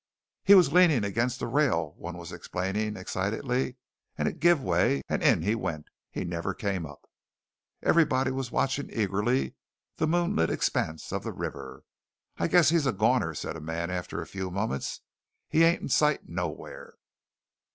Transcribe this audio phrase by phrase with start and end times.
[0.43, 3.75] "He was leaning against the rail," one was explaining excitedly,
[4.17, 5.85] "and it give way, and in he went.
[6.09, 7.05] He never came up!"
[7.83, 9.53] Everybody was watching eagerly
[9.97, 11.83] the moonlit expanse of the river.
[12.37, 15.01] "I guess he's a goner," said a man after a few moments.
[15.47, 16.95] "He ain't in sight nowhere."